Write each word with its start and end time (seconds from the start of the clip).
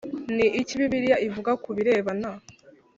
Ni 0.35 0.47
iki 0.61 0.73
Bibiliya 0.79 1.17
ivuga 1.27 1.51
ku 1.63 1.69
birebana 1.75 2.29